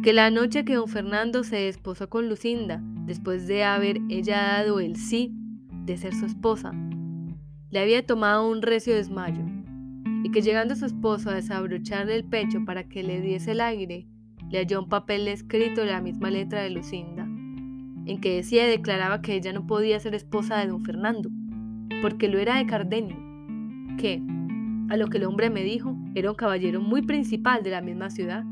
[0.03, 4.79] que la noche que don Fernando se desposó con Lucinda, después de haber ella dado
[4.79, 5.33] el sí
[5.87, 6.73] de ser su esposa,
[7.71, 9.43] le había tomado un recio desmayo,
[10.23, 14.05] y que llegando su esposo a desabrocharle el pecho para que le diese el aire,
[14.49, 18.69] le halló un papel escrito de la misma letra de Lucinda, en que decía y
[18.69, 21.29] declaraba que ella no podía ser esposa de don Fernando,
[22.01, 23.17] porque lo era de Cardenio,
[23.97, 24.21] que,
[24.89, 28.09] a lo que el hombre me dijo, era un caballero muy principal de la misma
[28.09, 28.43] ciudad,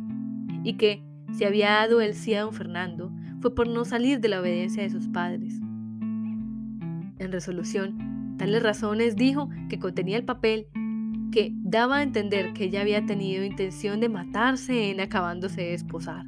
[0.64, 1.04] y que,
[1.34, 4.84] si había dado el sí a don Fernando, fue por no salir de la obediencia
[4.84, 5.60] de sus padres.
[7.18, 10.68] En resolución, tales razones dijo que contenía el papel
[11.32, 16.26] que daba a entender que ella había tenido intención de matarse en acabándose de esposar.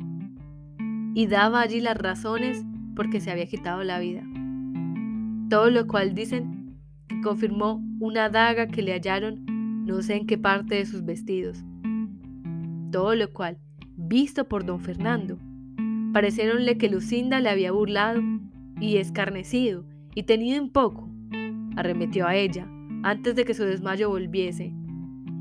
[1.14, 2.64] Y daba allí las razones
[2.96, 4.24] por que se había quitado la vida.
[5.50, 6.78] Todo lo cual dicen
[7.08, 9.46] que confirmó una daga que le hallaron
[9.86, 11.64] no sé en qué parte de sus vestidos.
[12.92, 13.58] Todo lo cual
[13.96, 15.38] visto por don Fernando.
[16.14, 18.22] Parecieronle que Lucinda le había burlado
[18.80, 19.86] y escarnecido
[20.18, 21.08] y tenido en poco.
[21.76, 22.68] Arremetió a ella
[23.04, 24.74] antes de que su desmayo volviese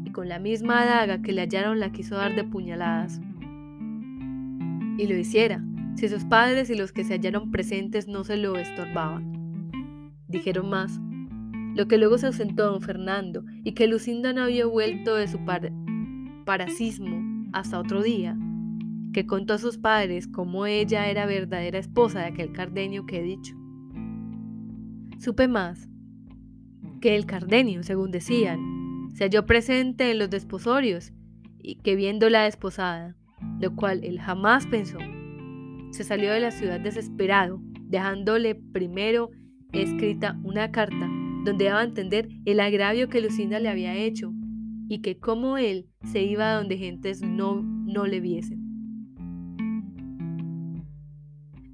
[0.05, 3.23] y con la misma daga que le hallaron la quiso dar de puñaladas.
[4.99, 5.65] Y lo hiciera,
[5.95, 10.13] si sus padres y los que se hallaron presentes no se lo estorbaban.
[10.29, 11.01] Dijeron más,
[11.75, 15.39] lo que luego se ausentó don Fernando y que Lucinda no había vuelto de su
[16.45, 18.37] parasismo hasta otro día,
[19.15, 23.23] que contó a sus padres cómo ella era verdadera esposa de aquel cardenio que he
[23.23, 23.57] dicho.
[25.19, 25.89] Supe más,
[27.01, 28.61] que el cardenio, según decían,
[29.15, 31.13] se halló presente en los desposorios
[31.59, 33.17] y que viéndola desposada,
[33.61, 34.99] lo cual él jamás pensó,
[35.91, 39.31] se salió de la ciudad desesperado, dejándole primero
[39.73, 41.09] escrita una carta
[41.45, 44.33] donde daba a entender el agravio que Lucinda le había hecho
[44.89, 48.65] y que como él se iba a donde gentes no, no le viesen.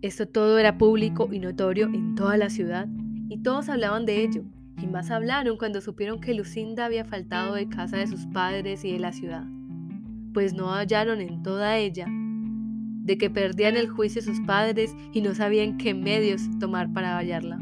[0.02, 2.88] Esto todo era público y notorio en toda la ciudad
[3.32, 4.44] y todos hablaban de ello
[4.76, 8.92] y más hablaron cuando supieron que Lucinda había faltado de casa de sus padres y
[8.92, 9.46] de la ciudad,
[10.34, 15.34] pues no hallaron en toda ella de que perdían el juicio sus padres y no
[15.34, 17.58] sabían qué medios tomar para hallarla.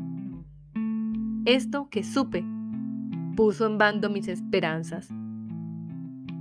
[1.44, 2.44] Esto que supe
[3.36, 5.08] puso en bando mis esperanzas.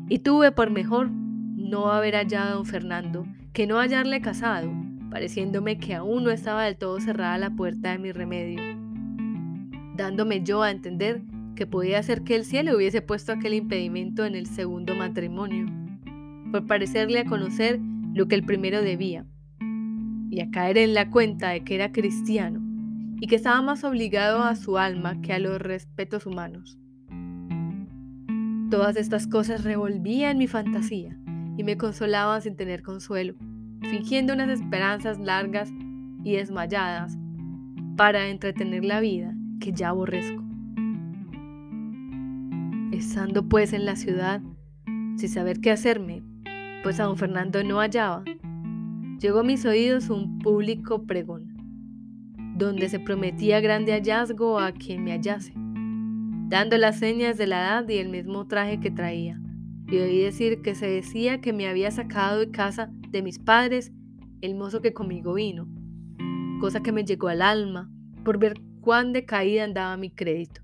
[0.10, 4.72] Y tuve por mejor no haber hallado a don Fernando que no hallarle casado,
[5.12, 8.79] pareciéndome que aún no estaba del todo cerrada la puerta de mi remedio,
[10.00, 11.22] dándome yo a entender
[11.56, 15.66] que podía ser que el cielo hubiese puesto aquel impedimento en el segundo matrimonio,
[16.52, 17.80] por parecerle a conocer
[18.14, 19.26] lo que el primero debía,
[20.32, 22.62] y a caer en la cuenta de que era cristiano
[23.20, 26.80] y que estaba más obligado a su alma que a los respetos humanos.
[28.70, 31.18] Todas estas cosas revolvían mi fantasía
[31.58, 33.34] y me consolaban sin tener consuelo,
[33.82, 35.70] fingiendo unas esperanzas largas
[36.24, 37.18] y desmayadas
[37.98, 40.44] para entretener la vida que ya aborrezco.
[42.92, 44.42] Estando pues en la ciudad,
[45.16, 46.24] sin saber qué hacerme,
[46.84, 48.24] pues a don Fernando no hallaba,
[49.20, 51.50] llegó a mis oídos un público pregón
[52.60, 55.54] donde se prometía grande hallazgo a quien me hallase,
[56.50, 59.40] dando las señas de la edad y el mismo traje que traía.
[59.88, 63.92] Y oí decir que se decía que me había sacado de casa de mis padres
[64.42, 65.68] el mozo que conmigo vino,
[66.60, 67.90] cosa que me llegó al alma
[68.24, 70.62] por ver cuán decaída andaba mi crédito,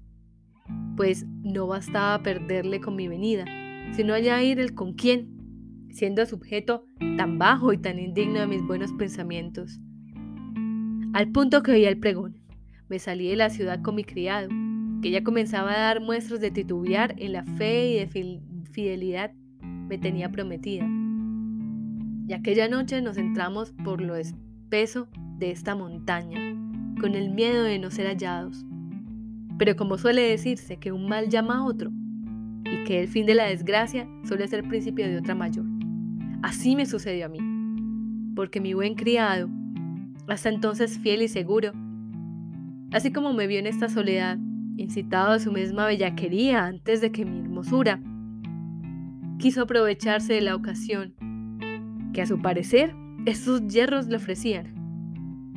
[0.96, 3.46] pues no bastaba perderle con mi venida,
[3.94, 6.86] sino ya ir el con quién, siendo sujeto
[7.18, 9.80] tan bajo y tan indigno de mis buenos pensamientos
[11.16, 12.42] al punto que oía el pregón.
[12.90, 14.50] Me salí de la ciudad con mi criado,
[15.02, 19.98] que ya comenzaba a dar muestras de titubear en la fe y de fidelidad me
[19.98, 20.86] tenía prometida.
[22.28, 25.08] Y aquella noche nos entramos por lo espeso
[25.38, 26.38] de esta montaña,
[27.00, 28.66] con el miedo de no ser hallados.
[29.58, 31.92] Pero como suele decirse que un mal llama a otro,
[32.66, 35.66] y que el fin de la desgracia suele ser principio de otra mayor.
[36.42, 37.40] Así me sucedió a mí,
[38.36, 39.50] porque mi buen criado,
[40.28, 41.72] hasta entonces fiel y seguro.
[42.92, 44.38] Así como me vio en esta soledad,
[44.78, 48.02] incitado a su misma bellaquería antes de que mi hermosura,
[49.38, 51.14] quiso aprovecharse de la ocasión
[52.14, 54.75] que a su parecer estos hierros le ofrecían.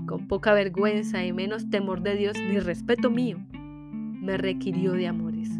[0.09, 5.51] Con poca vergüenza y menos temor de Dios ni respeto mío, me requirió de amores.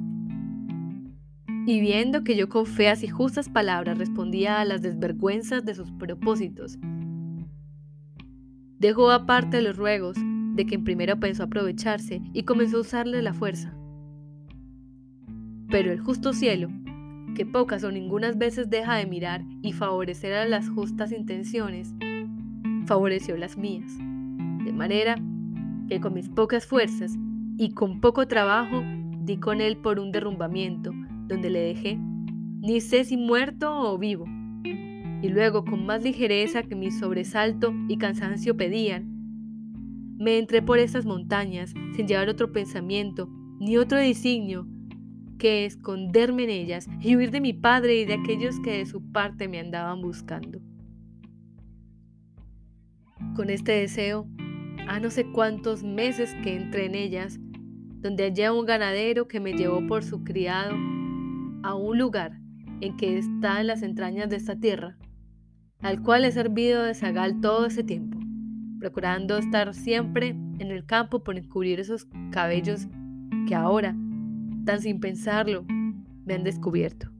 [1.67, 5.93] Y viendo que yo con feas y justas palabras respondía a las desvergüenzas de sus
[5.93, 6.79] propósitos
[8.79, 10.17] Dejó aparte los ruegos,
[10.55, 13.75] de quien primero pensó aprovecharse y comenzó a usarle la fuerza.
[15.69, 16.69] Pero el justo cielo,
[17.35, 21.93] que pocas o ningunas veces deja de mirar y favorecer a las justas intenciones,
[22.87, 23.99] favoreció las mías,
[24.69, 25.17] de manera
[25.89, 27.17] que con mis pocas fuerzas
[27.57, 28.83] y con poco trabajo
[29.25, 30.93] di con él por un derrumbamiento,
[31.27, 34.27] donde le dejé, ni sé si muerto o vivo,
[35.23, 39.09] y luego con más ligereza que mi sobresalto y cansancio pedían,
[40.19, 43.27] me entré por estas montañas sin llevar otro pensamiento
[43.59, 44.67] ni otro designio
[45.39, 49.01] que esconderme en ellas y huir de mi padre y de aquellos que de su
[49.13, 50.61] parte me andaban buscando.
[53.35, 54.29] Con este deseo,
[54.89, 57.39] a no sé cuántos meses que entré en ellas,
[58.01, 60.75] donde hallé a un ganadero que me llevó por su criado
[61.63, 62.41] a un lugar
[62.81, 64.97] en que está en las entrañas de esta tierra,
[65.81, 68.19] al cual he servido de zagal todo ese tiempo,
[68.81, 72.87] procurando estar siempre en el campo por encubrir esos cabellos
[73.47, 73.95] que ahora,
[74.65, 75.67] tan sin pensarlo,
[76.25, 77.11] me han descubierto.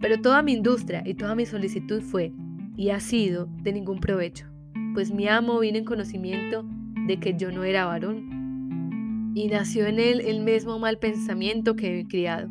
[0.00, 2.32] Pero toda mi industria y toda mi solicitud fue,
[2.76, 4.53] y ha sido, de ningún provecho,
[4.94, 6.64] pues mi amo vino en conocimiento
[7.06, 11.98] de que yo no era varón, y nació en él el mismo mal pensamiento que
[11.98, 12.48] he criado.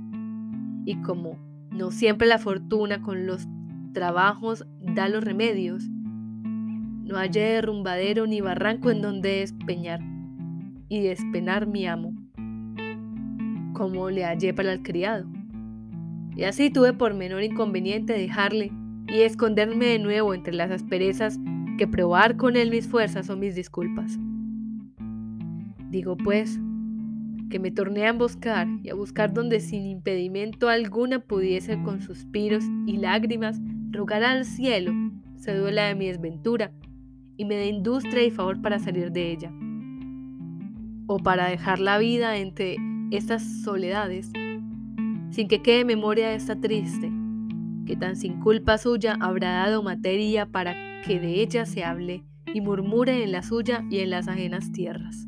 [0.86, 1.40] Y como
[1.72, 3.48] no siempre la fortuna con los
[3.94, 10.02] trabajos da los remedios, no hallé derrumbadero ni barranco en donde despeñar
[10.90, 12.14] y despenar mi amo,
[13.74, 15.26] como le hallé para el criado.
[16.36, 18.72] Y así tuve por menor inconveniente dejarle
[19.08, 21.40] y esconderme de nuevo entre las asperezas
[21.78, 24.18] que probar con él mis fuerzas o mis disculpas.
[25.90, 26.60] Digo pues,
[27.50, 32.64] que me torné a emboscar y a buscar donde sin impedimento alguna pudiese con suspiros
[32.88, 33.62] y lágrimas
[33.92, 34.92] rogar al cielo
[35.36, 36.72] se duela de mi desventura
[37.38, 39.52] y me dé industria y favor para salir de ella.
[41.08, 42.78] O para dejar la vida entre
[43.12, 44.32] estas soledades,
[45.30, 47.12] sin que quede memoria de esta triste,
[47.86, 52.24] que tan sin culpa suya habrá dado materia para que de ella se hable
[52.54, 55.28] y murmure en la suya y en las ajenas tierras.